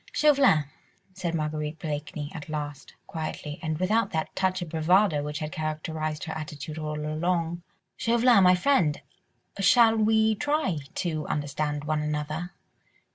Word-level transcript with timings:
"Chauvelin," 0.13 0.65
said 1.13 1.35
Marguerite 1.35 1.77
Blakeney 1.77 2.31
at 2.33 2.49
last, 2.49 2.95
quietly, 3.05 3.59
and 3.61 3.77
without 3.77 4.09
that 4.09 4.35
touch 4.35 4.63
of 4.63 4.69
bravado 4.69 5.21
which 5.21 5.37
had 5.37 5.51
characterised 5.51 6.23
her 6.23 6.33
attitude 6.33 6.79
all 6.79 6.97
along, 6.99 7.61
"Chauvelin, 7.97 8.43
my 8.43 8.55
friend, 8.55 8.99
shall 9.59 9.95
we 9.95 10.33
try 10.33 10.79
to 10.95 11.27
understand 11.27 11.83
one 11.83 12.01
another. 12.01 12.49